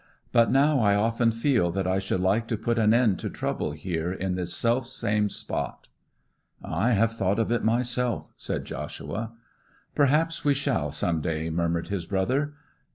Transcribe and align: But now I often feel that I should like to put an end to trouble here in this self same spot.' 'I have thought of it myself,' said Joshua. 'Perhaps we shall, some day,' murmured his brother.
But 0.31 0.49
now 0.49 0.79
I 0.79 0.95
often 0.95 1.31
feel 1.31 1.69
that 1.73 1.85
I 1.85 1.99
should 1.99 2.21
like 2.21 2.47
to 2.47 2.57
put 2.57 2.79
an 2.79 2.91
end 2.91 3.19
to 3.19 3.29
trouble 3.29 3.69
here 3.73 4.11
in 4.11 4.33
this 4.33 4.51
self 4.51 4.87
same 4.87 5.29
spot.' 5.29 5.89
'I 6.63 6.93
have 6.93 7.11
thought 7.15 7.37
of 7.37 7.51
it 7.51 7.63
myself,' 7.63 8.31
said 8.35 8.65
Joshua. 8.65 9.33
'Perhaps 9.93 10.43
we 10.43 10.55
shall, 10.55 10.91
some 10.91 11.21
day,' 11.21 11.51
murmured 11.51 11.89
his 11.89 12.07
brother. 12.07 12.55